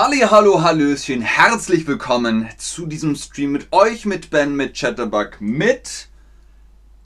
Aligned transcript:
Halli, 0.00 0.20
hallo, 0.20 0.62
hallöchen, 0.62 1.22
herzlich 1.22 1.88
willkommen 1.88 2.48
zu 2.56 2.86
diesem 2.86 3.16
Stream 3.16 3.50
mit 3.50 3.72
euch, 3.72 4.06
mit 4.06 4.30
Ben, 4.30 4.54
mit 4.54 4.74
Chatterbug, 4.78 5.40
mit 5.40 6.06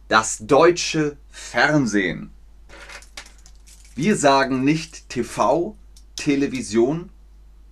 das 0.08 0.40
deutsche 0.40 1.16
Fernsehen. 1.30 2.32
Wir 3.94 4.14
sagen 4.14 4.62
nicht 4.62 5.08
TV, 5.08 5.74
Television, 6.16 7.08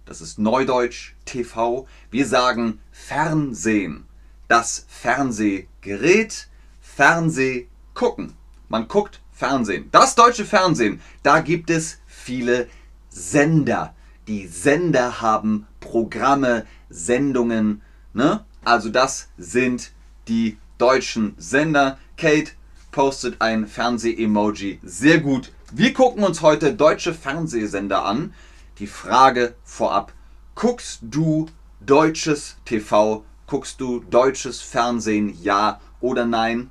das 0.06 0.22
ist 0.22 0.38
Neudeutsch 0.38 1.12
TV. 1.26 1.86
Wir 2.10 2.26
sagen 2.26 2.80
Fernsehen, 2.90 4.06
das 4.48 4.86
Fernsehgerät, 4.88 6.48
Fernseh 6.80 7.66
gucken. 7.92 8.32
Man 8.70 8.88
guckt 8.88 9.20
Fernsehen. 9.32 9.90
Das 9.92 10.14
deutsche 10.14 10.46
Fernsehen, 10.46 11.02
da 11.22 11.40
gibt 11.40 11.68
es 11.68 11.98
viele 12.06 12.70
Sender 13.10 13.94
die 14.30 14.46
Sender 14.46 15.20
haben 15.20 15.66
Programme, 15.80 16.64
Sendungen. 16.88 17.82
Ne? 18.14 18.44
Also 18.64 18.88
das 18.88 19.28
sind 19.36 19.90
die 20.28 20.56
deutschen 20.78 21.34
Sender. 21.36 21.98
Kate 22.16 22.52
postet 22.92 23.40
ein 23.40 23.66
Fernseh-Emoji. 23.66 24.78
Sehr 24.84 25.18
gut. 25.18 25.50
Wir 25.72 25.92
gucken 25.92 26.22
uns 26.22 26.42
heute 26.42 26.74
deutsche 26.74 27.12
Fernsehsender 27.12 28.04
an. 28.04 28.32
Die 28.78 28.86
Frage 28.86 29.56
vorab, 29.64 30.12
guckst 30.54 31.00
du 31.02 31.46
deutsches 31.80 32.56
TV? 32.64 33.24
Guckst 33.48 33.80
du 33.80 33.98
deutsches 33.98 34.62
Fernsehen? 34.62 35.36
Ja 35.42 35.80
oder 36.00 36.24
nein? 36.24 36.70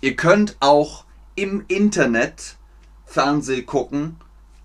Ihr 0.00 0.16
könnt 0.16 0.56
auch 0.60 1.04
im 1.34 1.66
Internet 1.68 2.56
Fernseh 3.04 3.60
gucken. 3.60 4.16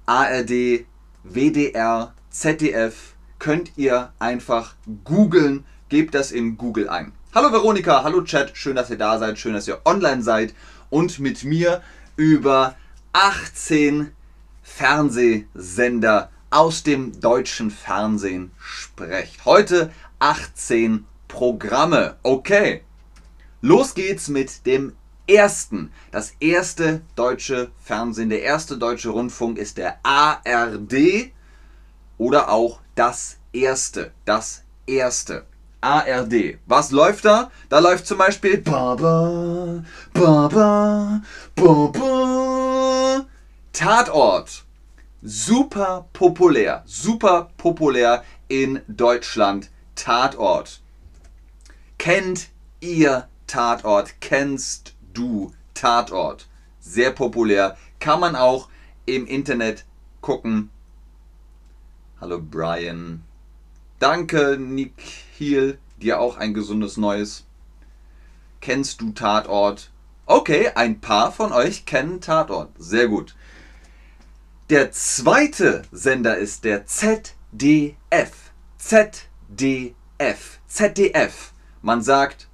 ARD, 0.06 0.86
WDR, 1.34 2.14
ZDF 2.30 3.16
könnt 3.40 3.78
ihr 3.78 4.14
einfach 4.20 4.76
googeln. 5.04 5.66
Gebt 5.90 6.16
das 6.16 6.32
in 6.32 6.58
Google 6.58 6.90
ein. 6.90 7.14
Hallo 7.34 7.52
Veronika, 7.52 8.04
hallo 8.04 8.22
Chat, 8.22 8.56
schön, 8.56 8.76
dass 8.76 8.90
ihr 8.90 8.98
da 8.98 9.20
seid, 9.20 9.38
schön, 9.38 9.54
dass 9.54 9.68
ihr 9.68 9.82
online 9.86 10.24
seid 10.24 10.54
und 10.90 11.20
mit 11.20 11.44
mir 11.44 11.82
über 12.16 12.76
18 13.14 14.12
Fernsehsender 14.64 16.30
aus 16.50 16.84
dem 16.84 17.20
deutschen 17.20 17.72
Fernsehen 17.72 18.52
sprecht. 18.58 19.46
Heute 19.46 19.92
18 20.20 21.06
Programme. 21.28 22.16
Okay, 22.24 22.82
los 23.62 23.94
geht's 23.94 24.28
mit 24.30 24.66
dem 24.66 24.94
ersten, 25.28 25.92
das 26.12 26.34
erste 26.40 27.02
deutsche 27.16 27.72
Fernsehen, 27.80 28.30
der 28.30 28.44
erste 28.44 28.78
deutsche 28.78 29.10
Rundfunk 29.10 29.58
ist 29.58 29.78
der 29.78 29.98
ARD 30.04 31.32
oder 32.18 32.50
auch 32.50 32.80
das 32.96 33.38
erste, 33.52 34.12
das 34.26 34.64
erste. 34.86 35.46
ARD. 35.82 36.58
Was 36.66 36.90
läuft 36.90 37.26
da? 37.26 37.52
Da 37.70 37.78
läuft 37.78 38.08
zum 38.08 38.18
Beispiel 38.18 38.58
Baba, 38.58 39.84
Baba, 40.14 41.22
Baba. 41.54 43.26
Tatort. 43.72 44.64
Super 45.22 46.08
populär, 46.12 46.84
super 46.86 47.52
populär 47.58 48.24
in 48.48 48.82
Deutschland. 48.88 49.70
Tatort. 49.94 50.82
Kennt 52.00 52.50
ihr 52.80 53.28
Tatort? 53.46 54.16
Kennst 54.22 54.95
Du 55.16 55.54
Tatort. 55.74 56.48
Sehr 56.80 57.12
populär. 57.12 57.78
Kann 58.00 58.20
man 58.20 58.36
auch 58.36 58.70
im 59.08 59.26
Internet 59.26 59.86
gucken. 60.22 60.70
Hallo 62.22 62.40
Brian. 62.40 63.24
Danke 63.98 64.58
Nick 64.60 65.02
Hiel. 65.38 65.80
Dir 66.02 66.20
auch 66.20 66.38
ein 66.38 66.54
gesundes 66.54 66.98
Neues. 66.98 67.46
Kennst 68.60 69.02
du 69.02 69.14
Tatort? 69.14 69.90
Okay, 70.26 70.72
ein 70.76 71.00
paar 71.00 71.32
von 71.32 71.54
euch 71.54 71.86
kennen 71.86 72.20
Tatort. 72.20 72.72
Sehr 72.78 73.08
gut. 73.08 73.36
Der 74.70 74.92
zweite 74.92 75.84
Sender 75.92 76.38
ist 76.38 76.66
der 76.66 76.86
ZDF. 76.86 78.52
ZDF. 78.78 80.60
ZDF. 80.68 81.54
Man 81.82 82.02
sagt 82.02 82.50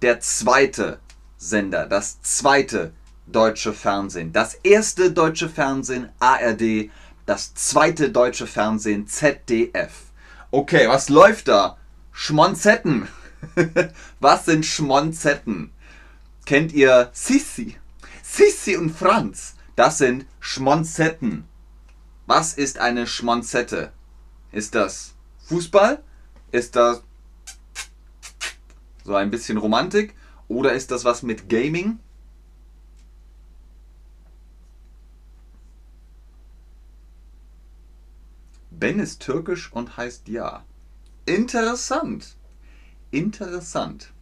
der 0.00 0.20
zweite 0.20 1.00
Sender, 1.38 1.86
das 1.86 2.20
zweite 2.20 2.92
deutsche 3.26 3.72
Fernsehen. 3.72 4.32
Das 4.32 4.54
erste 4.54 5.12
deutsche 5.12 5.48
Fernsehen 5.48 6.08
ARD, 6.18 6.90
das 7.26 7.54
zweite 7.54 8.10
deutsche 8.10 8.46
Fernsehen 8.46 9.06
ZDF. 9.06 10.06
Okay, 10.50 10.88
was 10.88 11.08
läuft 11.08 11.48
da? 11.48 11.78
Schmonzetten. 12.10 13.08
was 14.20 14.46
sind 14.46 14.66
Schmonzetten? 14.66 15.70
Kennt 16.44 16.72
ihr 16.72 17.10
Sissi? 17.12 17.76
Sissi 18.22 18.76
und 18.76 18.90
Franz. 18.90 19.54
Das 19.76 19.98
sind 19.98 20.26
Schmonzetten. 20.40 21.44
Was 22.26 22.54
ist 22.54 22.78
eine 22.78 23.06
Schmonzette? 23.06 23.92
Ist 24.50 24.74
das 24.74 25.14
Fußball? 25.46 26.02
Ist 26.50 26.74
das 26.74 27.02
so 29.04 29.14
ein 29.14 29.30
bisschen 29.30 29.58
Romantik? 29.58 30.14
Oder 30.48 30.72
ist 30.72 30.90
das 30.90 31.04
was 31.04 31.22
mit 31.22 31.48
Gaming? 31.48 31.98
Ben 38.70 39.00
ist 39.00 39.20
türkisch 39.20 39.72
und 39.72 39.96
heißt 39.96 40.28
ja. 40.28 40.64
Interessant. 41.26 42.36
Interessant. 43.10 44.12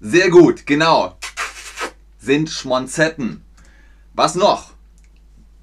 Sehr 0.00 0.30
gut, 0.30 0.66
genau. 0.66 1.16
Sind 2.18 2.50
Schmonzetten. 2.50 3.42
Was 4.14 4.34
noch? 4.34 4.74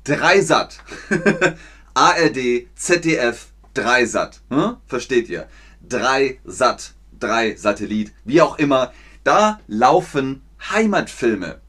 Dreisat. 0.03 0.79
ARD, 1.93 2.67
ZDF, 2.75 3.47
Dreisat. 3.73 4.41
Hm? 4.49 4.77
Versteht 4.87 5.29
ihr? 5.29 5.47
Dreisat, 5.87 6.93
drei 7.19 7.55
Satellit, 7.55 8.13
wie 8.25 8.41
auch 8.41 8.57
immer. 8.57 8.91
Da 9.23 9.59
laufen 9.67 10.41
Heimatfilme. 10.71 11.59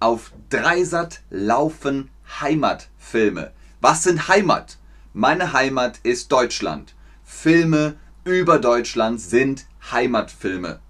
Auf 0.00 0.32
Dreisat 0.50 1.22
laufen 1.30 2.10
Heimatfilme. 2.40 3.52
Was 3.80 4.02
sind 4.02 4.28
Heimat? 4.28 4.78
Meine 5.12 5.52
Heimat 5.52 5.98
ist 6.02 6.30
Deutschland. 6.30 6.94
Filme 7.24 7.96
über 8.24 8.58
Deutschland 8.58 9.20
sind 9.20 9.66
Heimatfilme. 9.90 10.80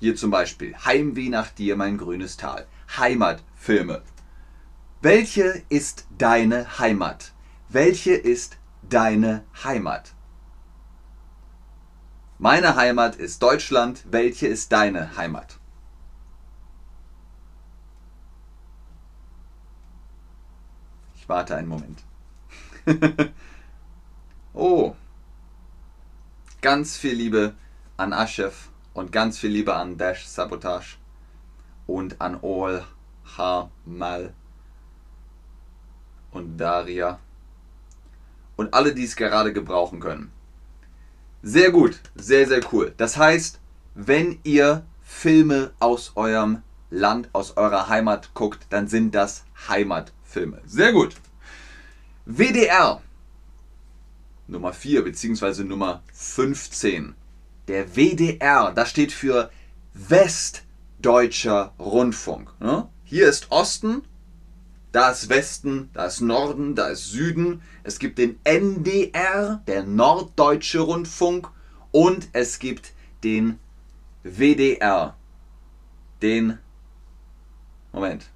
Hier 0.00 0.16
zum 0.16 0.30
Beispiel 0.30 0.74
Heimweh 0.84 1.28
nach 1.28 1.48
dir, 1.48 1.76
mein 1.76 1.98
grünes 1.98 2.36
Tal. 2.36 2.66
Heimatfilme. 2.96 4.02
Welche 5.00 5.62
ist 5.68 6.06
deine 6.16 6.78
Heimat? 6.78 7.32
Welche 7.68 8.14
ist 8.14 8.58
deine 8.88 9.44
Heimat? 9.64 10.13
Meine 12.44 12.76
Heimat 12.76 13.16
ist 13.16 13.42
Deutschland. 13.42 14.04
Welche 14.10 14.46
ist 14.46 14.70
deine 14.70 15.16
Heimat? 15.16 15.58
Ich 21.14 21.26
warte 21.26 21.56
einen 21.56 21.68
Moment. 21.68 22.02
oh. 24.52 24.94
Ganz 26.60 26.98
viel 26.98 27.14
Liebe 27.14 27.54
an 27.96 28.12
Aschef 28.12 28.68
und 28.92 29.10
ganz 29.10 29.38
viel 29.38 29.50
Liebe 29.50 29.74
an 29.74 29.96
Dash 29.96 30.26
Sabotage 30.26 30.98
und 31.86 32.20
an 32.20 32.40
All 32.42 32.84
Hamal 33.38 34.34
und 36.30 36.58
Daria 36.58 37.18
und 38.56 38.74
alle, 38.74 38.94
die 38.94 39.04
es 39.04 39.16
gerade 39.16 39.54
gebrauchen 39.54 39.98
können. 39.98 40.30
Sehr 41.46 41.72
gut, 41.72 42.00
sehr, 42.14 42.48
sehr 42.48 42.62
cool. 42.72 42.94
Das 42.96 43.18
heißt, 43.18 43.60
wenn 43.94 44.38
ihr 44.44 44.86
Filme 45.02 45.72
aus 45.78 46.12
eurem 46.14 46.62
Land, 46.88 47.28
aus 47.34 47.58
eurer 47.58 47.90
Heimat 47.90 48.32
guckt, 48.32 48.66
dann 48.70 48.88
sind 48.88 49.14
das 49.14 49.44
Heimatfilme. 49.68 50.62
Sehr 50.64 50.94
gut. 50.94 51.16
WDR 52.24 53.02
Nummer 54.46 54.72
4 54.72 55.04
bzw. 55.04 55.64
Nummer 55.64 56.02
15. 56.14 57.14
Der 57.68 57.94
WDR, 57.94 58.72
das 58.72 58.88
steht 58.88 59.12
für 59.12 59.50
Westdeutscher 59.92 61.74
Rundfunk. 61.78 62.58
Ne? 62.58 62.88
Hier 63.04 63.28
ist 63.28 63.50
Osten, 63.50 64.00
da 64.94 65.10
ist 65.10 65.28
Westen, 65.28 65.90
da 65.92 66.06
ist 66.06 66.20
Norden, 66.20 66.76
da 66.76 66.86
ist 66.86 67.10
Süden. 67.10 67.62
Es 67.82 67.98
gibt 67.98 68.16
den 68.16 68.38
NDR, 68.44 69.60
der 69.66 69.82
Norddeutsche 69.82 70.78
Rundfunk. 70.78 71.50
Und 71.90 72.28
es 72.32 72.60
gibt 72.60 72.92
den 73.24 73.58
WDR, 74.22 75.16
den... 76.22 76.58
Moment. 77.90 78.30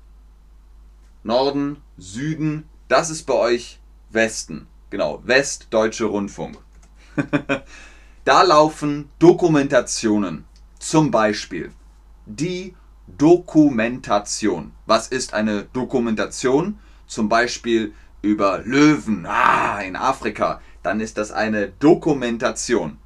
Norden, 1.22 1.76
Süden, 1.96 2.68
das 2.88 3.10
ist 3.10 3.22
bei 3.22 3.34
euch 3.34 3.78
Westen. 4.10 4.66
Genau, 4.90 5.22
Westdeutsche 5.24 6.06
Rundfunk. 6.06 6.58
da 8.24 8.42
laufen 8.42 9.10
Dokumentationen. 9.20 10.44
Zum 10.80 11.12
Beispiel 11.12 11.70
die 12.26 12.74
Dokumentation. 13.16 14.72
Was 14.86 15.08
ist 15.08 15.34
eine 15.34 15.64
Dokumentation? 15.64 16.78
Zum 17.06 17.28
Beispiel 17.28 17.92
über 18.22 18.62
Löwen 18.64 19.26
ah, 19.26 19.80
in 19.80 19.96
Afrika. 19.96 20.60
Dann 20.82 21.00
ist 21.00 21.18
das 21.18 21.32
eine 21.32 21.68
Dokumentation. 21.68 22.98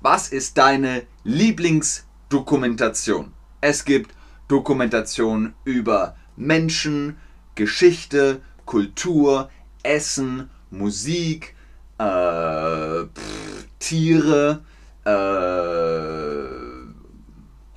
Was 0.00 0.28
ist 0.28 0.56
deine 0.58 1.02
Lieblingsdokumentation? 1.24 3.32
Es 3.60 3.84
gibt 3.84 4.14
Dokumentationen 4.48 5.54
über 5.64 6.16
Menschen, 6.36 7.16
Geschichte, 7.54 8.40
Kultur, 8.64 9.50
Essen, 9.82 10.48
Musik, 10.70 11.54
äh, 11.98 13.04
pff, 13.04 13.66
Tiere, 13.78 14.64
äh, 15.04 15.10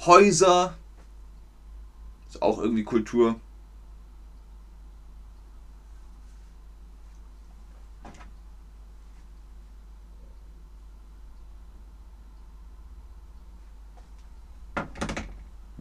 Häuser. 0.05 0.75
Ist 2.27 2.41
auch 2.41 2.59
irgendwie 2.59 2.83
Kultur. 2.83 3.39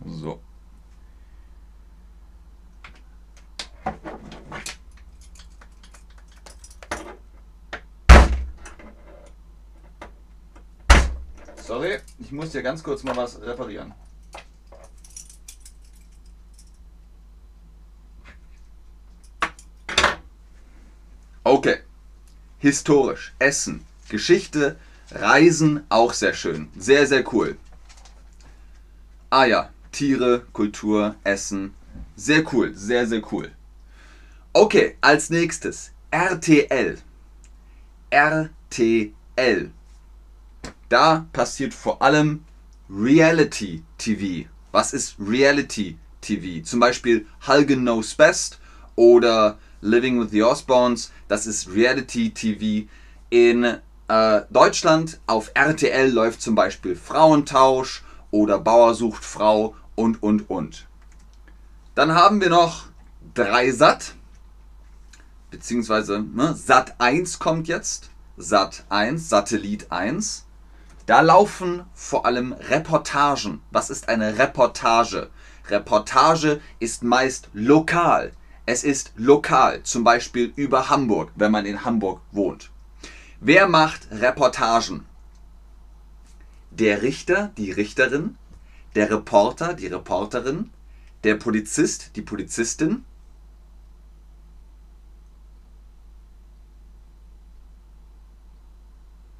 So. 0.06 0.40
Sorry, 11.56 11.98
ich 12.18 12.32
muss 12.32 12.52
hier 12.52 12.62
ganz 12.62 12.82
kurz 12.82 13.02
mal 13.02 13.16
was 13.16 13.40
reparieren. 13.42 13.92
Okay. 21.54 21.76
Historisch, 22.58 23.32
Essen, 23.38 23.84
Geschichte, 24.08 24.74
Reisen, 25.12 25.84
auch 25.88 26.12
sehr 26.12 26.34
schön. 26.34 26.68
Sehr, 26.76 27.06
sehr 27.06 27.32
cool. 27.32 27.56
Ah 29.30 29.44
ja, 29.44 29.70
Tiere, 29.92 30.46
Kultur, 30.52 31.14
Essen. 31.22 31.72
Sehr 32.16 32.42
cool, 32.52 32.74
sehr, 32.74 33.06
sehr 33.06 33.22
cool. 33.30 33.52
Okay, 34.52 34.96
als 35.00 35.30
nächstes 35.30 35.92
RTL. 36.10 36.98
RTL. 38.10 39.70
Da 40.88 41.26
passiert 41.32 41.72
vor 41.72 42.02
allem 42.02 42.42
Reality 42.90 43.84
TV. 43.96 44.48
Was 44.72 44.92
ist 44.92 45.14
Reality 45.20 45.98
TV? 46.20 46.64
Zum 46.64 46.80
Beispiel 46.80 47.28
Halgen 47.42 47.82
Knows 47.82 48.12
Best 48.16 48.58
oder 48.96 49.56
Living 49.84 50.18
with 50.18 50.30
the 50.30 50.42
Osbournes. 50.42 51.12
Das 51.28 51.46
ist 51.46 51.68
Reality 51.68 52.30
TV. 52.30 52.88
In 53.28 53.64
äh, 54.08 54.40
Deutschland 54.48 55.20
auf 55.26 55.50
RTL 55.52 56.10
läuft 56.10 56.40
zum 56.40 56.54
Beispiel 56.54 56.96
Frauentausch 56.96 58.02
oder 58.30 58.58
Bauer 58.58 58.94
sucht 58.94 59.24
Frau 59.24 59.76
und 59.94 60.22
und 60.22 60.48
und. 60.48 60.86
Dann 61.94 62.14
haben 62.14 62.40
wir 62.40 62.48
noch 62.48 62.86
Dreisat, 63.34 64.14
beziehungsweise 65.50 66.20
ne, 66.20 66.54
Sat 66.54 66.98
1 66.98 67.38
kommt 67.38 67.68
jetzt. 67.68 68.08
Sat 68.38 68.84
1, 68.88 69.28
Satellit 69.28 69.92
1. 69.92 70.46
Da 71.04 71.20
laufen 71.20 71.84
vor 71.92 72.24
allem 72.24 72.54
Reportagen. 72.54 73.60
Was 73.70 73.90
ist 73.90 74.08
eine 74.08 74.38
Reportage? 74.38 75.28
Reportage 75.68 76.62
ist 76.80 77.02
meist 77.02 77.48
lokal. 77.52 78.32
Es 78.66 78.82
ist 78.82 79.12
lokal, 79.16 79.82
zum 79.82 80.04
Beispiel 80.04 80.52
über 80.56 80.88
Hamburg, 80.88 81.32
wenn 81.36 81.52
man 81.52 81.66
in 81.66 81.84
Hamburg 81.84 82.22
wohnt. 82.32 82.70
Wer 83.40 83.68
macht 83.68 84.08
Reportagen? 84.10 85.04
Der 86.70 87.02
Richter, 87.02 87.52
die 87.58 87.70
Richterin, 87.70 88.38
der 88.94 89.10
Reporter, 89.10 89.74
die 89.74 89.88
Reporterin, 89.88 90.70
der 91.24 91.34
Polizist, 91.34 92.16
die 92.16 92.22
Polizistin. 92.22 93.04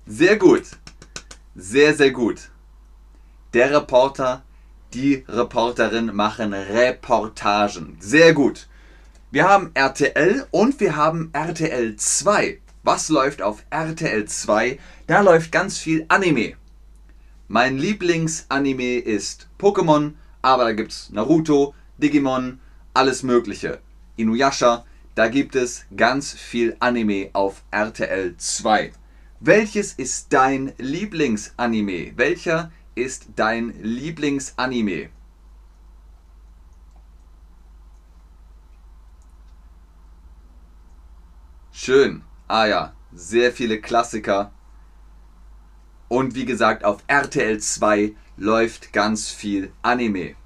Sehr 0.06 0.36
gut. 0.36 0.64
Sehr, 1.54 1.94
sehr 1.94 2.10
gut. 2.10 2.50
Der 3.54 3.70
Reporter, 3.70 4.42
die 4.92 5.24
Reporterin 5.28 6.14
machen 6.14 6.52
Reportagen. 6.52 7.96
Sehr 8.00 8.34
gut. 8.34 8.68
Wir 9.34 9.48
haben 9.48 9.72
RTL 9.74 10.46
und 10.52 10.78
wir 10.78 10.94
haben 10.94 11.30
RTL 11.32 11.96
2. 11.96 12.60
Was 12.84 13.08
läuft 13.08 13.42
auf 13.42 13.64
RTL 13.68 14.26
2? 14.26 14.78
Da 15.08 15.22
läuft 15.22 15.50
ganz 15.50 15.76
viel 15.76 16.04
Anime. 16.06 16.52
Mein 17.48 17.76
Lieblingsanime 17.76 18.98
ist 18.98 19.48
Pokémon, 19.58 20.12
aber 20.40 20.62
da 20.62 20.72
gibt 20.72 20.92
es 20.92 21.10
Naruto, 21.10 21.74
Digimon, 21.98 22.60
alles 22.94 23.24
Mögliche. 23.24 23.80
Inuyasha, 24.14 24.84
da 25.16 25.26
gibt 25.26 25.56
es 25.56 25.84
ganz 25.96 26.32
viel 26.32 26.76
Anime 26.78 27.30
auf 27.32 27.64
RTL 27.72 28.36
2. 28.38 28.92
Welches 29.40 29.94
ist 29.94 30.32
dein 30.32 30.74
Lieblingsanime? 30.78 32.12
Welcher 32.14 32.70
ist 32.94 33.26
dein 33.34 33.74
Lieblingsanime? 33.82 35.08
Schön. 41.76 42.22
Ah 42.46 42.66
ja, 42.66 42.92
sehr 43.12 43.50
viele 43.50 43.80
Klassiker. 43.80 44.52
Und 46.06 46.36
wie 46.36 46.44
gesagt, 46.44 46.84
auf 46.84 47.02
RTL 47.08 47.58
2 47.58 48.14
läuft 48.36 48.92
ganz 48.92 49.30
viel 49.30 49.72
Anime. 49.82 50.36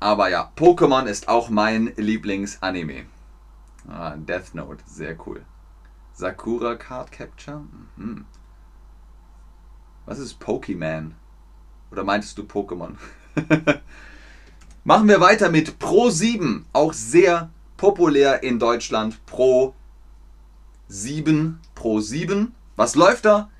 Aber 0.00 0.28
ja, 0.28 0.52
Pokémon 0.54 1.06
ist 1.06 1.28
auch 1.28 1.48
mein 1.48 1.94
Lieblingsanime. 1.96 3.06
Ah, 3.88 4.14
Death 4.16 4.54
Note, 4.54 4.84
sehr 4.84 5.16
cool. 5.26 5.46
Sakura 6.12 6.74
Card 6.74 7.10
Capture? 7.10 7.64
Mhm. 7.96 8.26
Was 10.04 10.18
ist 10.18 10.42
Pokémon? 10.42 11.12
Oder 11.90 12.04
meintest 12.04 12.36
du 12.36 12.42
Pokémon? 12.42 12.96
Machen 14.84 15.08
wir 15.08 15.22
weiter 15.22 15.50
mit 15.50 15.78
Pro 15.78 16.10
7. 16.10 16.66
Auch 16.74 16.92
sehr 16.92 17.48
populär 17.78 18.42
in 18.42 18.58
Deutschland. 18.58 19.24
Pro 19.24 19.74
7. 20.92 21.58
Pro 21.74 22.00
7. 22.00 22.54
Was 22.76 22.96
läuft 22.96 23.24
da? 23.24 23.50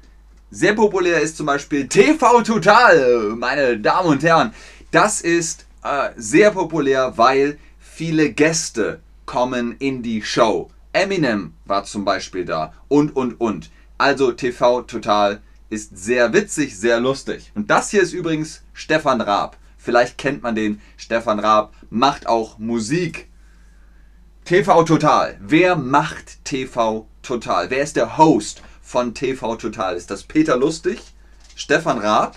Sehr 0.50 0.74
populär 0.74 1.22
ist 1.22 1.38
zum 1.38 1.46
Beispiel 1.46 1.88
TV 1.88 2.42
Total, 2.42 3.30
meine 3.36 3.78
Damen 3.78 4.10
und 4.10 4.22
Herren. 4.22 4.52
Das 4.90 5.22
ist 5.22 5.64
äh, 5.82 6.10
sehr 6.16 6.50
populär, 6.50 7.14
weil 7.16 7.58
viele 7.78 8.32
Gäste 8.32 9.00
kommen 9.24 9.76
in 9.78 10.02
die 10.02 10.20
Show. 10.20 10.70
Eminem 10.92 11.54
war 11.64 11.84
zum 11.84 12.04
Beispiel 12.04 12.44
da 12.44 12.74
und, 12.88 13.16
und, 13.16 13.40
und. 13.40 13.70
Also 13.96 14.32
TV 14.32 14.82
Total 14.82 15.40
ist 15.70 15.96
sehr 15.96 16.34
witzig, 16.34 16.78
sehr 16.78 17.00
lustig. 17.00 17.50
Und 17.54 17.70
das 17.70 17.90
hier 17.90 18.02
ist 18.02 18.12
übrigens 18.12 18.62
Stefan 18.74 19.22
Raab. 19.22 19.56
Vielleicht 19.78 20.18
kennt 20.18 20.42
man 20.42 20.54
den. 20.54 20.82
Stefan 20.98 21.40
Raab 21.40 21.72
macht 21.88 22.26
auch 22.26 22.58
Musik. 22.58 23.30
TV 24.44 24.82
Total. 24.82 25.36
Wer 25.40 25.76
macht 25.76 26.44
TV 26.44 27.06
Total? 27.22 27.70
Wer 27.70 27.82
ist 27.82 27.94
der 27.94 28.18
Host 28.18 28.60
von 28.82 29.14
TV 29.14 29.54
Total? 29.54 29.94
Ist 29.94 30.10
das 30.10 30.24
Peter 30.24 30.56
Lustig? 30.56 31.00
Stefan 31.54 31.98
Raab? 31.98 32.36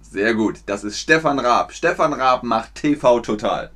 Sehr 0.00 0.34
gut, 0.34 0.62
das 0.66 0.82
ist 0.82 0.98
Stefan 0.98 1.38
Raab. 1.38 1.72
Stefan 1.72 2.12
Raab 2.12 2.42
macht 2.42 2.74
TV 2.74 3.20
Total. 3.20 3.70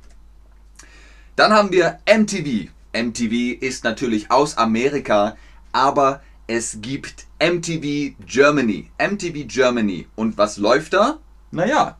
Dann 1.37 1.53
haben 1.53 1.71
wir 1.71 1.99
MTV. 2.05 2.69
MTV 2.91 3.61
ist 3.61 3.85
natürlich 3.85 4.29
aus 4.29 4.57
Amerika, 4.57 5.37
aber 5.71 6.21
es 6.47 6.79
gibt 6.81 7.27
MTV 7.39 8.15
Germany. 8.25 8.91
MTV 8.99 9.47
Germany. 9.47 10.07
Und 10.15 10.37
was 10.37 10.57
läuft 10.57 10.93
da? 10.93 11.19
Naja, 11.51 11.97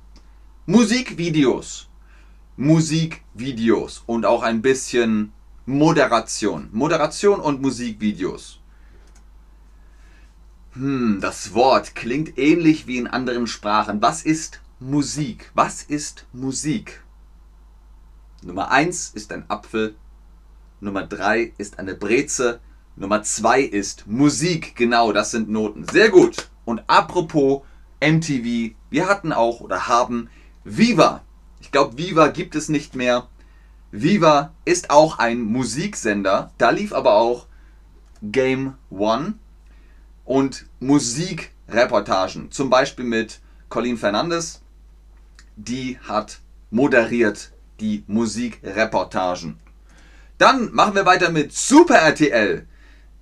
Musikvideos. 0.66 1.88
Musikvideos 2.58 4.04
und 4.06 4.26
auch 4.26 4.44
ein 4.44 4.62
bisschen 4.62 5.34
Moderation. 5.66 6.70
Moderation 6.72 7.40
und 7.40 7.62
Musikvideos. 7.62 8.60
Hm, 10.74 11.20
das 11.22 11.54
Wort 11.54 11.96
klingt 11.96 12.38
ähnlich 12.38 12.88
wie 12.88 12.98
in 12.98 13.08
anderen 13.08 13.48
Sprachen. 13.48 14.02
Was 14.02 14.24
ist 14.24 14.62
Musik? 14.80 15.52
Was 15.54 15.84
ist 15.84 16.26
Musik? 16.34 17.02
Nummer 18.42 18.72
1 18.72 19.12
ist 19.12 19.32
ein 19.32 19.50
Apfel. 19.50 19.96
Nummer 20.82 21.06
3 21.06 21.54
ist 21.58 21.80
eine 21.80 21.96
Breze. 21.96 22.60
Nummer 22.96 23.24
2 23.24 23.62
ist 23.62 24.06
Musik. 24.08 24.76
Genau, 24.76 25.12
das 25.12 25.32
sind 25.32 25.50
Noten. 25.50 25.86
Sehr 25.92 26.10
gut. 26.10 26.50
Und 26.64 26.84
apropos 26.88 27.62
MTV, 28.00 28.76
wir 28.90 29.08
hatten 29.08 29.34
auch 29.34 29.62
oder 29.62 29.88
haben 29.88 30.30
Viva. 30.64 31.24
Ich 31.60 31.72
glaube, 31.72 31.98
Viva 31.98 32.28
gibt 32.28 32.56
es 32.56 32.70
nicht 32.70 32.96
mehr. 32.96 33.28
Viva 33.92 34.54
ist 34.66 34.90
auch 34.90 35.18
ein 35.18 35.42
Musiksender. 35.42 36.52
Da 36.58 36.70
lief 36.70 36.94
aber 36.94 37.16
auch 37.16 37.48
Game 38.22 38.76
One 38.90 39.36
und 40.24 40.68
Musikreportagen. 40.80 42.52
Zum 42.52 42.70
Beispiel 42.70 43.06
mit 43.06 43.40
Colleen 43.70 43.98
Fernandes. 43.98 44.62
Die 45.56 45.98
hat 46.00 46.40
moderiert 46.70 47.52
die 47.80 48.04
Musikreportagen. 48.08 49.60
Dann 50.38 50.72
machen 50.74 50.96
wir 50.96 51.06
weiter 51.06 51.30
mit 51.30 51.54
Super 51.54 51.96
RTL. 51.96 52.68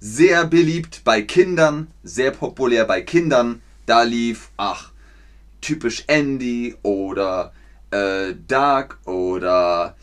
Sehr 0.04 0.46
beliebt 0.46 1.04
bei 1.04 1.22
Kindern, 1.22 1.92
sehr 2.02 2.32
populär 2.32 2.86
bei 2.86 3.04
Kindern. 3.04 3.62
Da 3.86 4.02
lief, 4.02 4.50
ach, 4.58 4.90
typisch 5.62 6.06
Andy 6.08 6.76
oder 6.82 7.54
äh, 7.92 8.34
Doug 8.48 8.98
oder 9.06 9.96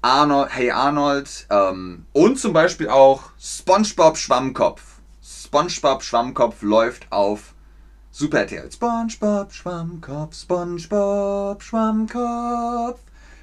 Arnold, 0.00 0.48
Hey 0.56 0.70
Arnold 0.70 1.46
ähm, 1.50 2.06
und 2.14 2.38
zum 2.38 2.54
Beispiel 2.54 2.88
auch 2.88 3.24
SpongeBob 3.38 4.16
Schwammkopf. 4.16 4.80
SpongeBob 5.22 6.02
Schwammkopf 6.02 6.62
läuft 6.62 7.12
auf 7.12 7.52
Super 8.10 8.38
RTL. 8.40 8.72
SpongeBob 8.72 9.52
Schwammkopf, 9.52 10.36
SpongeBob 10.36 11.62
Schwammkopf. 11.62 13.00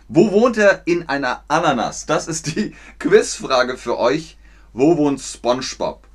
Wo 0.08 0.32
wohnt 0.32 0.58
er 0.58 0.82
in 0.86 1.08
einer 1.08 1.44
Ananas? 1.48 2.08
Das 2.08 2.28
ist 2.28 2.56
die 2.56 2.74
Quizfrage 2.98 3.78
für 3.78 4.00
euch. 4.00 4.40
Wo 4.78 4.98
wohnt 4.98 5.22
SpongeBob? 5.22 6.06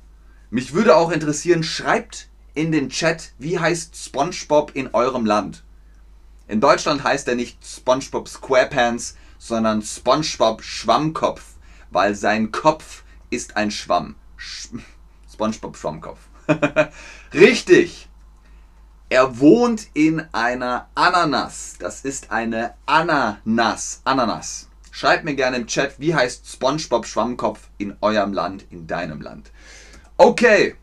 Mich 0.51 0.73
würde 0.73 0.95
auch 0.95 1.09
interessieren, 1.09 1.63
schreibt 1.63 2.29
in 2.53 2.71
den 2.71 2.89
Chat, 2.89 3.31
wie 3.39 3.57
heißt 3.57 3.95
SpongeBob 3.95 4.75
in 4.75 4.93
eurem 4.93 5.25
Land? 5.25 5.63
In 6.47 6.61
Deutschland 6.61 7.03
heißt 7.03 7.27
er 7.27 7.33
nicht 7.33 7.65
SpongeBob 7.65 8.29
SquarePants, 8.29 9.15
sondern 9.39 9.81
SpongeBob 9.81 10.61
Schwammkopf, 10.61 11.55
weil 11.89 12.13
sein 12.13 12.51
Kopf 12.51 13.01
ist 13.31 13.57
ein 13.57 13.71
Schwamm. 13.71 14.13
Sch 14.37 14.67
SpongeBob 15.33 15.75
Schwammkopf. 15.75 16.19
Richtig! 17.33 18.09
Er 19.09 19.39
wohnt 19.39 19.87
in 19.95 20.23
einer 20.33 20.87
Ananas. 20.93 21.77
Das 21.79 22.01
ist 22.01 22.29
eine 22.29 22.75
Ananas. 22.85 24.01
Ananas. 24.03 24.67
Schreibt 24.91 25.23
mir 25.23 25.35
gerne 25.35 25.57
im 25.57 25.67
Chat, 25.67 25.95
wie 25.99 26.13
heißt 26.13 26.47
SpongeBob 26.47 27.05
Schwammkopf 27.05 27.69
in 27.77 27.95
eurem 28.01 28.33
Land, 28.33 28.65
in 28.69 28.87
deinem 28.87 29.21
Land. 29.21 29.51
Okay. 30.17 30.75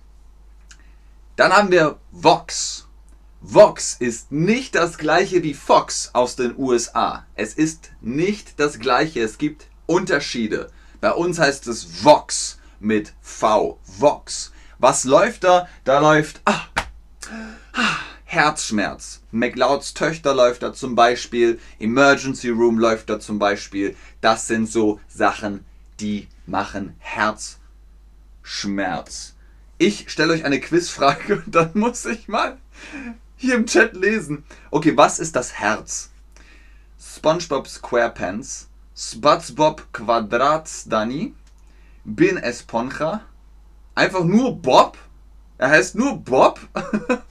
Dann 1.37 1.53
haben 1.53 1.71
wir 1.71 1.99
Vox. 2.11 2.89
Vox 3.41 3.95
ist 4.01 4.33
nicht 4.33 4.75
das 4.75 4.99
gleiche 4.99 5.45
wie 5.45 5.55
Fox 5.55 6.11
aus 6.15 6.35
den 6.35 6.59
USA. 6.59 7.27
Es 7.37 7.55
ist 7.55 7.93
nicht 8.01 8.59
das 8.59 8.81
gleiche. 8.81 9.21
Es 9.21 9.39
gibt 9.39 9.69
Unterschiede. 9.87 10.73
Bei 11.01 11.13
uns 11.13 11.39
heißt 11.39 11.69
es 11.69 12.05
Vox 12.05 12.59
mit 12.81 13.13
V. 13.21 13.79
Vox. 13.85 14.53
Was 14.79 15.05
läuft 15.05 15.45
da? 15.45 15.69
Da 15.85 16.01
läuft 16.01 16.41
ah, 16.45 16.67
ah, 17.75 17.97
Herzschmerz. 18.31 19.23
McLeods 19.33 19.95
Töchter 19.95 20.35
läuft 20.35 20.63
da 20.63 20.75
zum 20.75 20.95
Beispiel. 20.95 21.59
Emergency 21.79 22.51
Room 22.51 22.79
läuft 22.79 23.09
da 23.09 23.19
zum 23.19 23.39
Beispiel. 23.39 23.97
Das 24.21 24.47
sind 24.47 24.71
so 24.71 25.01
Sachen, 25.09 25.65
die 25.99 26.29
machen 26.45 26.95
Herzschmerz. 26.99 29.35
Ich 29.79 30.11
stelle 30.11 30.35
euch 30.35 30.45
eine 30.45 30.61
Quizfrage 30.61 31.37
und 31.47 31.55
dann 31.55 31.71
muss 31.73 32.05
ich 32.05 32.29
mal 32.29 32.59
hier 33.35 33.55
im 33.55 33.65
Chat 33.65 33.95
lesen. 33.95 34.45
Okay, 34.71 34.95
was 34.95 35.21
ist 35.21 35.35
das 35.35 35.55
Herz? 35.55 36.11
SpongeBob 37.01 37.67
SquarePants, 37.67 38.69
SpongeBob 38.95 39.91
Quadratsdani, 39.95 41.33
Bin 42.05 42.37
Esponja, 42.37 43.23
einfach 43.95 44.25
nur 44.25 44.55
Bob? 44.55 44.99
Er 45.57 45.71
heißt 45.71 45.95
nur 45.95 46.19
Bob? 46.19 46.61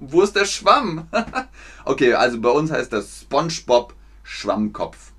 Wo 0.00 0.22
ist 0.22 0.34
der 0.34 0.46
Schwamm? 0.46 1.08
okay, 1.84 2.14
also 2.14 2.40
bei 2.40 2.48
uns 2.48 2.70
heißt 2.70 2.92
das 2.92 3.20
SpongeBob 3.20 3.94
Schwammkopf. 4.22 5.12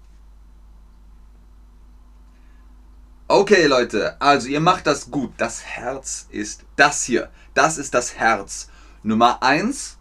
Okay, 3.27 3.67
Leute, 3.67 4.19
also 4.19 4.47
ihr 4.50 4.59
macht 4.59 4.88
das 4.88 5.09
gut. 5.09 5.31
Das 5.38 5.63
Herz 5.63 6.27
ist 6.31 6.65
das 6.75 7.03
hier. 7.03 7.29
Das 7.53 7.77
ist 7.77 7.93
das 7.93 8.15
Herz. 8.15 8.69
Nummer 9.03 9.41
1 9.43 9.97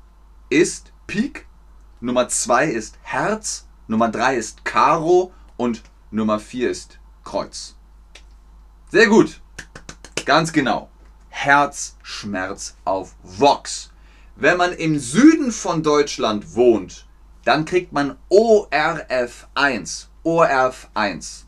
ist 0.48 0.92
Pik, 1.06 1.46
Nummer 2.00 2.28
2 2.28 2.66
ist 2.66 2.98
Herz, 3.02 3.66
Nummer 3.86 4.08
3 4.08 4.36
ist 4.36 4.64
Karo 4.64 5.32
und 5.56 5.82
Nummer 6.10 6.40
4 6.40 6.70
ist 6.70 6.98
Kreuz. 7.22 7.76
Sehr 8.90 9.06
gut. 9.06 9.40
Ganz 10.24 10.52
genau. 10.52 10.88
Herzschmerz 11.28 12.76
auf 12.84 13.14
Vox. 13.22 13.90
Wenn 14.36 14.56
man 14.56 14.72
im 14.72 14.98
Süden 14.98 15.52
von 15.52 15.82
Deutschland 15.82 16.54
wohnt, 16.54 17.06
dann 17.44 17.64
kriegt 17.64 17.92
man 17.92 18.16
ORF1. 18.30 20.06
ORF1. 20.24 21.42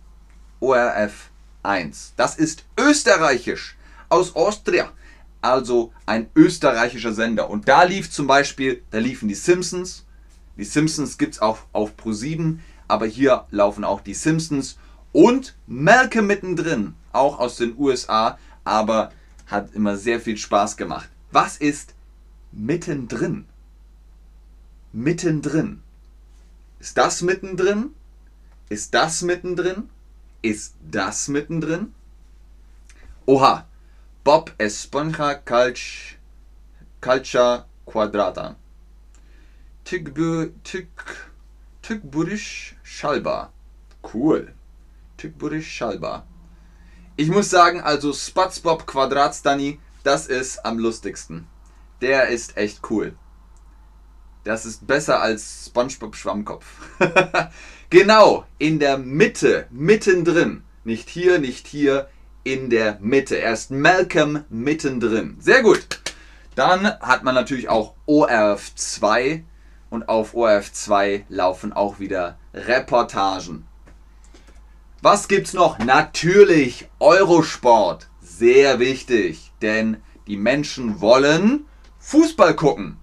ORF1. 0.60 2.12
Das 2.16 2.36
ist 2.36 2.64
österreichisch 2.78 3.76
aus 4.08 4.34
Austria 4.34 4.92
also 5.42 5.92
ein 6.06 6.30
österreichischer 6.34 7.12
Sender. 7.12 7.50
Und 7.50 7.68
da 7.68 7.82
lief 7.82 8.10
zum 8.10 8.26
Beispiel, 8.26 8.82
da 8.90 8.98
liefen 8.98 9.28
die 9.28 9.34
Simpsons. 9.34 10.06
Die 10.56 10.64
Simpsons 10.64 11.18
gibt 11.18 11.34
es 11.34 11.42
auch 11.42 11.58
auf 11.72 11.94
Pro7, 11.96 12.58
aber 12.88 13.06
hier 13.06 13.46
laufen 13.50 13.84
auch 13.84 14.00
die 14.00 14.14
Simpsons 14.14 14.78
und 15.12 15.56
Malcolm 15.66 16.26
mittendrin, 16.26 16.94
auch 17.12 17.38
aus 17.38 17.56
den 17.56 17.76
USA, 17.76 18.38
aber 18.64 19.12
hat 19.46 19.74
immer 19.74 19.96
sehr 19.96 20.20
viel 20.20 20.36
Spaß 20.36 20.76
gemacht. 20.76 21.08
Was 21.32 21.56
ist 21.56 21.94
mittendrin? 22.52 23.46
Mittendrin. 24.92 25.82
Ist 26.78 26.96
das 26.98 27.22
mittendrin? 27.22 27.94
Ist 28.68 28.94
das 28.94 29.22
mittendrin? 29.22 29.88
Ist 30.42 30.74
das 30.90 31.28
mittendrin? 31.28 31.94
Oha, 33.26 33.66
Bob 34.24 34.52
Esponja 34.58 35.34
Calch, 35.34 36.18
Calcia 37.00 37.66
Quadrata. 37.86 38.56
Tükburisch 41.82 42.76
Schalba. 42.82 43.52
Cool. 44.12 44.52
Tükburisch 45.16 45.70
Schalba. 45.72 46.26
Ich 47.16 47.28
muss 47.28 47.50
sagen, 47.50 47.80
also 47.80 48.12
SpongeBob 48.12 48.86
Quadratstani, 48.86 49.78
das 50.02 50.26
ist 50.26 50.64
am 50.64 50.78
lustigsten. 50.78 51.46
Der 52.02 52.26
ist 52.26 52.56
echt 52.56 52.80
cool. 52.90 53.14
Das 54.42 54.66
ist 54.66 54.88
besser 54.88 55.22
als 55.22 55.66
SpongeBob 55.66 56.16
Schwammkopf. 56.16 56.66
genau, 57.90 58.44
in 58.58 58.80
der 58.80 58.98
Mitte, 58.98 59.68
mittendrin. 59.70 60.64
Nicht 60.82 61.08
hier, 61.08 61.38
nicht 61.38 61.68
hier, 61.68 62.08
in 62.42 62.70
der 62.70 62.98
Mitte. 63.00 63.36
Er 63.36 63.52
ist 63.52 63.70
Malcolm 63.70 64.44
mittendrin. 64.48 65.36
Sehr 65.38 65.62
gut. 65.62 66.00
Dann 66.56 66.86
hat 66.98 67.22
man 67.22 67.36
natürlich 67.36 67.68
auch 67.68 67.94
ORF 68.06 68.74
2 68.74 69.44
und 69.88 70.08
auf 70.08 70.34
ORF 70.34 70.72
2 70.72 71.26
laufen 71.28 71.72
auch 71.72 72.00
wieder 72.00 72.36
Reportagen. 72.52 73.64
Was 75.02 75.28
gibt's 75.28 75.52
noch? 75.52 75.78
Natürlich 75.78 76.88
Eurosport. 76.98 78.08
Sehr 78.20 78.80
wichtig, 78.80 79.52
denn 79.62 79.98
die 80.26 80.36
Menschen 80.36 81.00
wollen 81.00 81.66
Fußball 82.02 82.54
gucken. 82.56 82.98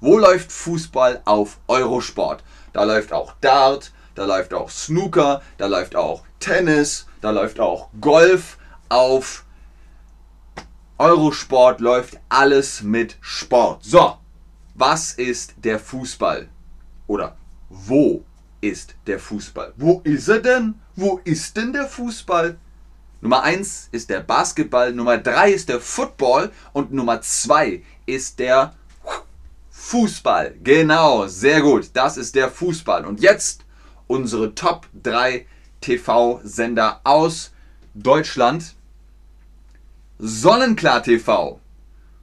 Wo 0.00 0.18
läuft 0.18 0.52
Fußball 0.52 1.22
auf 1.24 1.58
Eurosport? 1.68 2.44
Da 2.72 2.84
läuft 2.84 3.12
auch 3.12 3.34
Dart, 3.40 3.92
da 4.14 4.26
läuft 4.26 4.52
auch 4.52 4.70
Snooker, 4.70 5.42
da 5.56 5.66
läuft 5.66 5.96
auch 5.96 6.22
Tennis, 6.38 7.06
da 7.22 7.30
läuft 7.30 7.58
auch 7.58 7.88
Golf, 8.00 8.58
auf 8.88 9.44
Eurosport 10.98 11.80
läuft 11.80 12.20
alles 12.28 12.82
mit 12.82 13.16
Sport. 13.22 13.84
So, 13.84 14.18
was 14.74 15.12
ist 15.14 15.54
der 15.56 15.78
Fußball? 15.78 16.48
Oder 17.06 17.36
wo 17.70 18.22
ist 18.60 18.94
der 19.06 19.18
Fußball? 19.18 19.72
Wo 19.76 20.02
ist 20.04 20.28
er 20.28 20.40
denn? 20.40 20.74
Wo 20.94 21.20
ist 21.24 21.56
denn 21.56 21.72
der 21.72 21.86
Fußball? 21.86 22.58
Nummer 23.22 23.44
1 23.44 23.88
ist 23.92 24.10
der 24.10 24.18
Basketball, 24.18 24.92
Nummer 24.92 25.16
3 25.16 25.52
ist 25.52 25.68
der 25.68 25.80
Football 25.80 26.50
und 26.72 26.92
Nummer 26.92 27.20
2 27.20 27.80
ist 28.04 28.40
der 28.40 28.74
Fußball. 29.70 30.56
Genau, 30.64 31.28
sehr 31.28 31.60
gut. 31.60 31.90
Das 31.92 32.16
ist 32.16 32.34
der 32.34 32.50
Fußball. 32.50 33.04
Und 33.04 33.20
jetzt 33.20 33.64
unsere 34.08 34.56
Top 34.56 34.88
3 35.04 35.46
TV-Sender 35.80 37.00
aus 37.04 37.52
Deutschland. 37.94 38.74
Sonnenklar 40.18 41.04
TV 41.04 41.60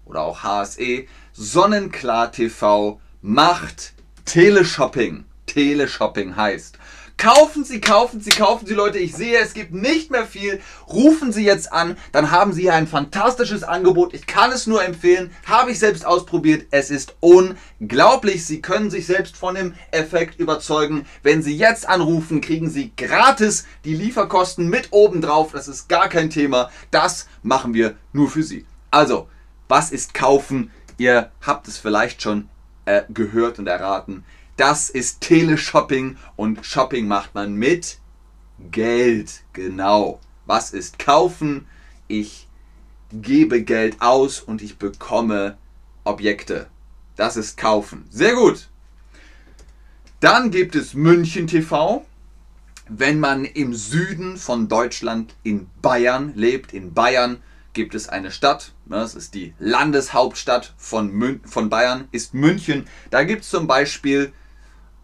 oder 0.04 0.22
auch 0.24 0.44
HSE. 0.44 1.06
Sonnenklar 1.32 2.34
TV 2.34 3.00
macht 3.22 3.94
Teleshopping. 4.26 5.24
Teleshopping 5.46 6.36
heißt, 6.36 6.79
Kaufen 7.20 7.66
Sie, 7.66 7.82
kaufen 7.82 8.22
Sie, 8.22 8.30
kaufen 8.30 8.66
Sie, 8.66 8.74
Leute. 8.74 8.98
Ich 8.98 9.14
sehe, 9.14 9.40
es 9.40 9.54
gibt 9.54 9.74
nicht 9.74 10.10
mehr 10.10 10.26
viel. 10.26 10.62
Rufen 10.88 11.34
Sie 11.34 11.44
jetzt 11.44 11.74
an, 11.74 11.98
dann 12.14 12.32
haben 12.32 12.54
Sie 12.54 12.62
hier 12.62 12.76
ein 12.76 12.88
fantastisches 12.88 13.66
Angebot. 13.66 14.14
Ich 14.14 14.26
kann 14.26 14.54
es 14.54 14.68
nur 14.68 14.82
empfehlen. 14.82 15.30
Habe 15.46 15.72
ich 15.72 15.80
selbst 15.80 16.06
ausprobiert. 16.06 16.68
Es 16.72 16.90
ist 16.90 17.18
unglaublich. 17.20 18.46
Sie 18.46 18.62
können 18.62 18.90
sich 18.90 19.06
selbst 19.06 19.36
von 19.36 19.56
dem 19.56 19.74
Effekt 19.92 20.40
überzeugen. 20.40 21.06
Wenn 21.22 21.44
Sie 21.44 21.58
jetzt 21.58 21.90
anrufen, 21.90 22.40
kriegen 22.40 22.70
Sie 22.70 22.94
gratis 22.96 23.66
die 23.84 23.96
Lieferkosten 23.96 24.70
mit 24.70 24.88
oben 24.92 25.20
drauf. 25.20 25.52
Das 25.52 25.68
ist 25.68 25.90
gar 25.90 26.08
kein 26.08 26.30
Thema. 26.30 26.72
Das 26.90 27.28
machen 27.44 27.74
wir 27.74 27.98
nur 28.14 28.30
für 28.30 28.44
Sie. 28.44 28.66
Also, 28.92 29.28
was 29.68 29.92
ist 29.92 30.14
kaufen? 30.14 30.72
Ihr 30.98 31.32
habt 31.42 31.68
es 31.68 31.78
vielleicht 31.78 32.22
schon 32.22 32.48
äh, 32.86 33.04
gehört 33.10 33.60
und 33.60 33.68
erraten. 33.68 34.24
Das 34.60 34.90
ist 34.90 35.22
Teleshopping 35.22 36.18
und 36.36 36.66
Shopping 36.66 37.08
macht 37.08 37.34
man 37.34 37.54
mit 37.54 37.98
Geld. 38.72 39.44
Genau. 39.54 40.20
Was 40.48 40.74
ist 40.74 41.00
kaufen? 41.00 41.66
Ich 42.10 42.50
gebe 43.10 43.64
Geld 43.64 44.02
aus 44.02 44.42
und 44.42 44.62
ich 44.62 44.78
bekomme 44.78 45.58
Objekte. 46.04 46.68
Das 47.16 47.38
ist 47.38 47.56
kaufen. 47.56 48.06
Sehr 48.10 48.36
gut. 48.36 48.68
Dann 50.20 50.52
gibt 50.52 50.76
es 50.76 50.94
München 50.94 51.48
TV. 51.48 52.06
Wenn 52.90 53.22
man 53.22 53.46
im 53.46 53.74
Süden 53.74 54.36
von 54.36 54.68
Deutschland 54.68 55.36
in 55.42 55.70
Bayern 55.82 56.34
lebt, 56.36 56.74
in 56.74 56.94
Bayern 56.94 57.42
gibt 57.72 57.96
es 57.96 58.10
eine 58.10 58.30
Stadt, 58.30 58.74
das 58.88 59.16
ist 59.16 59.36
die 59.36 59.54
Landeshauptstadt 59.58 60.74
von, 60.76 61.14
Mün 61.14 61.40
von 61.46 61.70
Bayern, 61.70 62.10
ist 62.12 62.34
München. 62.34 62.90
Da 63.10 63.24
gibt 63.24 63.44
es 63.44 63.50
zum 63.50 63.66
Beispiel 63.66 64.34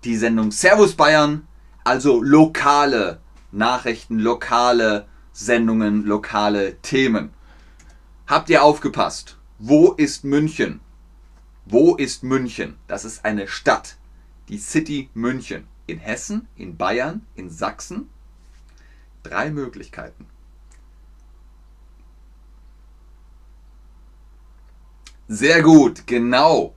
die 0.06 0.16
Sendung 0.16 0.52
Servus 0.52 0.94
Bayern, 0.94 1.48
also 1.84 2.22
lokale 2.22 3.20
Nachrichten, 3.52 4.20
lokale 4.20 5.08
Sendungen, 5.34 6.06
lokale 6.06 6.80
Themen. 6.82 7.32
Habt 8.28 8.50
ihr 8.50 8.64
aufgepasst? 8.64 9.38
Wo 9.58 9.92
ist 9.94 10.24
München? 10.24 10.80
Wo 11.66 11.96
ist 11.96 12.24
München? 12.24 12.78
Das 12.88 13.04
ist 13.04 13.26
eine 13.26 13.48
Stadt. 13.48 13.98
Die 14.50 14.60
City 14.60 15.10
München. 15.14 15.68
In 15.88 15.98
Hessen, 15.98 16.48
in 16.56 16.78
Bayern, 16.78 17.26
in 17.36 17.50
Sachsen. 17.50 18.10
Drei 19.24 19.50
Möglichkeiten. 19.50 20.28
Sehr 25.28 25.64
gut, 25.64 26.06
genau. 26.06 26.76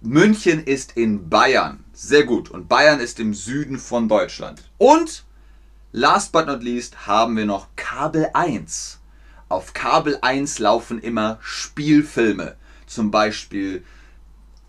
München 0.00 0.64
ist 0.64 0.96
in 0.96 1.28
Bayern. 1.28 1.84
Sehr 1.92 2.24
gut. 2.24 2.50
Und 2.50 2.68
Bayern 2.68 3.00
ist 3.00 3.20
im 3.20 3.34
Süden 3.34 3.78
von 3.78 4.08
Deutschland. 4.08 4.62
Und 4.78 5.24
last 5.92 6.32
but 6.32 6.46
not 6.46 6.62
least 6.62 7.06
haben 7.06 7.36
wir 7.36 7.46
noch 7.46 7.68
Kabel 7.76 8.30
1. 8.32 8.98
Auf 9.48 9.74
Kabel 9.74 10.18
1 10.22 10.58
laufen 10.58 10.98
immer 10.98 11.38
Spielfilme. 11.42 12.56
Zum 12.86 13.10
Beispiel 13.10 13.84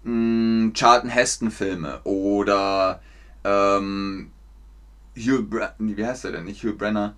mh, 0.03 0.11
hm, 0.11 0.71
Charlton 0.73 1.09
Heston 1.09 1.51
Filme 1.51 2.01
oder 2.03 3.01
ähm, 3.43 4.31
Hugh 5.15 5.43
Brenner, 5.43 5.73
wie 5.79 6.05
heißt 6.05 6.25
er 6.25 6.33
denn? 6.33 6.45
Nicht 6.45 6.63
Hugh 6.63 6.75
Brenner. 6.75 7.15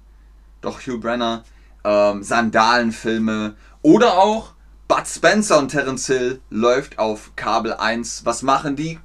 Doch 0.62 0.82
Hugh 0.82 1.00
Brenner. 1.00 1.44
Ähm, 1.84 2.24
Sandalenfilme 2.24 3.56
oder 3.82 4.18
auch 4.18 4.54
Bud 4.88 5.08
Spencer 5.08 5.58
und 5.60 5.70
Terence 5.70 6.08
Hill 6.08 6.42
läuft 6.50 7.00
auf 7.00 7.32
Kabel 7.36 7.74
1. 7.74 8.26
Was 8.26 8.44
machen 8.44 8.76
die? 8.76 9.00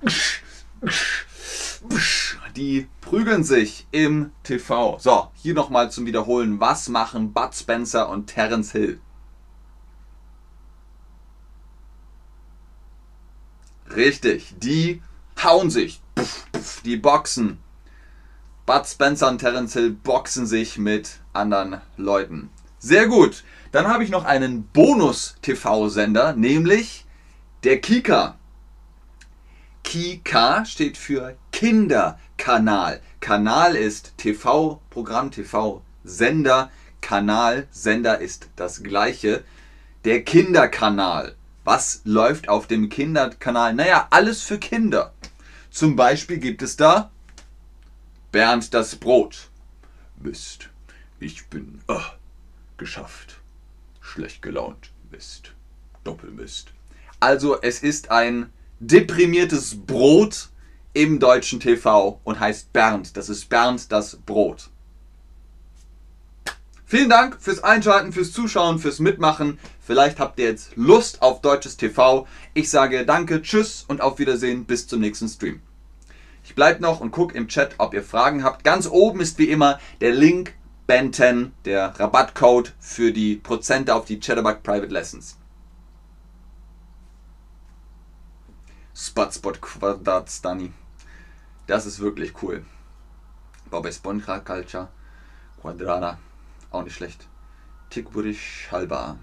Die 2.57 2.89
prügeln 3.01 3.45
sich 3.45 3.87
im 3.91 4.33
TV. 4.43 4.99
So, 4.99 5.31
hier 5.35 5.55
nochmal 5.55 5.91
zum 5.91 6.07
Wiederholen. 6.07 6.61
Was 6.61 6.89
machen 6.89 7.33
Bud 7.33 7.55
Spencer 7.55 8.09
und 8.09 8.27
Terence 8.27 8.73
Hill? 8.73 9.01
Richtig, 13.95 14.55
die 14.59 15.03
hauen 15.43 15.71
sich. 15.71 16.01
Die 16.85 16.97
boxen. 16.97 17.59
Bud 18.67 18.87
Spencer 18.87 19.29
und 19.29 19.39
Terence 19.39 19.73
Hill 19.73 19.91
boxen 19.91 20.47
sich 20.47 20.79
mit 20.79 21.21
anderen 21.33 21.81
Leuten. 21.97 22.51
Sehr 22.79 23.07
gut. 23.09 23.45
Dann 23.73 23.89
habe 23.89 24.05
ich 24.05 24.11
noch 24.11 24.25
einen 24.25 24.65
Bonus-TV-Sender, 24.69 26.35
nämlich 26.35 27.05
der 27.63 27.81
Kika. 27.81 28.40
Kika 29.91 30.65
steht 30.67 30.97
für 30.97 31.37
Kinderkanal. 31.51 33.01
Kanal 33.19 33.75
ist 33.75 34.17
TV-Programm, 34.19 35.33
TV-Sender. 35.33 36.71
Kanal, 37.01 37.67
Sender 37.73 38.21
ist 38.21 38.51
das 38.55 38.85
gleiche. 38.85 39.43
Der 40.05 40.23
Kinderkanal. 40.23 41.35
Was 41.65 42.03
läuft 42.05 42.49
auf 42.49 42.69
dem 42.69 42.89
Kinderkanal? 42.89 43.75
Naja, 43.75 44.07
alles 44.11 44.43
für 44.43 44.59
Kinder. 44.59 45.13
Zum 45.73 45.97
Beispiel 45.97 46.39
gibt 46.39 46.63
es 46.63 46.77
da 46.77 47.11
Bernd 48.31 48.73
das 48.73 48.95
Brot. 48.95 49.49
Mist, 50.21 50.69
ich 51.19 51.49
bin 51.49 51.81
oh, 51.89 51.99
geschafft. 52.77 53.41
Schlecht 54.01 54.41
gelaunt. 54.41 54.93
Mist. 55.11 55.51
Doppelmist. 56.05 56.69
Also 57.19 57.61
es 57.61 57.83
ist 57.83 58.13
ein 58.13 58.53
deprimiertes 58.81 59.77
Brot 59.87 60.49
im 60.95 61.21
deutschen 61.21 61.61
TV 61.61 62.19
und 62.25 62.41
heißt 62.41 62.73
Bernd. 62.73 63.17
Das 63.17 63.29
ist 63.29 63.49
Bernd 63.49 63.93
das 63.93 64.17
Brot. 64.17 64.71
Vielen 66.87 67.09
Dank 67.09 67.37
fürs 67.41 67.63
Einschalten, 67.63 68.13
fürs 68.13 68.33
Zuschauen, 68.33 68.81
fürs 68.81 68.99
Mitmachen. 68.99 69.61
Vielleicht 69.81 70.19
habt 70.19 70.41
ihr 70.41 70.47
jetzt 70.47 70.73
Lust 70.75 71.23
auf 71.23 71.41
deutsches 71.41 71.77
TV. 71.77 72.27
Ich 72.53 72.69
sage 72.69 73.07
danke, 73.07 73.43
tschüss 73.43 73.85
und 73.87 74.01
auf 74.01 74.19
Wiedersehen 74.19 74.65
bis 74.65 74.89
zum 74.89 75.01
nächsten 75.01 75.29
Stream. 75.29 75.61
Ich 76.43 76.57
bleibe 76.57 76.83
noch 76.83 77.01
und 77.01 77.13
gucke 77.13 77.37
im 77.37 77.47
Chat, 77.47 77.75
ob 77.79 77.95
ihr 77.95 78.03
Fragen 78.03 78.43
habt. 78.43 78.65
Ganz 78.65 78.89
oben 78.89 79.21
ist 79.21 79.39
wie 79.39 79.51
immer 79.51 79.79
der 80.01 80.13
Link 80.13 80.55
Ben10, 80.89 81.51
der 81.65 81.95
Rabattcode 82.01 82.73
für 82.81 83.13
die 83.13 83.37
Prozente 83.37 83.95
auf 83.95 84.07
die 84.07 84.19
Chatterbug 84.19 84.65
Private 84.65 84.93
Lessons. 84.93 85.37
Spotspot 88.95 89.61
Quadrat 89.61 90.29
Stunny. 90.29 90.73
Das 91.67 91.87
ist 91.87 92.01
wirklich 92.01 92.43
cool. 92.43 92.65
Bei 93.71 93.93
Sponja 93.93 94.41
Culture 94.41 94.89
Quadrada. 95.61 96.19
Auch 96.71 96.83
nicht 96.83 96.97
schlecht. 96.97 97.29
Tikburish 97.91 98.69
Halba. 98.71 99.17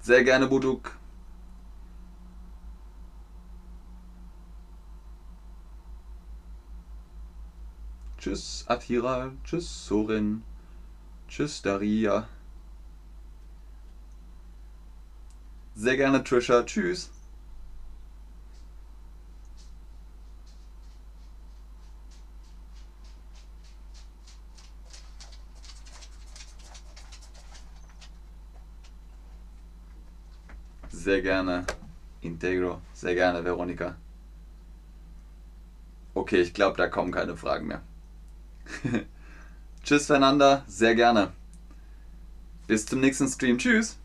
Sehr 0.00 0.22
gerne, 0.24 0.46
Buduk. 0.46 0.96
Tschüss, 8.18 8.64
Atira. 8.68 9.32
Tschüss, 9.44 9.86
Sorin. 9.86 10.42
Tschüss, 11.28 11.60
Daria. 11.62 12.28
Sehr 15.76 15.96
gerne, 15.98 16.24
Trisha. 16.24 16.62
Tschüss. 16.62 17.10
Sehr 30.90 31.20
gerne, 31.20 31.66
Integro. 32.22 32.80
Sehr 32.94 33.14
gerne, 33.14 33.44
Veronika. 33.44 33.96
Okay, 36.14 36.40
ich 36.40 36.54
glaube, 36.54 36.78
da 36.78 36.88
kommen 36.88 37.12
keine 37.12 37.36
Fragen 37.36 37.66
mehr. 37.66 37.82
Tschüss, 39.84 40.06
Fernanda. 40.06 40.64
Sehr 40.66 40.94
gerne. 40.94 41.32
Bis 42.66 42.86
zum 42.86 43.00
nächsten 43.00 43.28
Stream. 43.28 43.58
Tschüss. 43.58 43.98